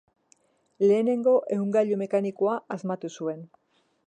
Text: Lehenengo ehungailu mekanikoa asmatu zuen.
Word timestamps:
Lehenengo 0.85 1.35
ehungailu 1.57 2.01
mekanikoa 2.03 2.59
asmatu 2.79 3.17
zuen. 3.19 3.49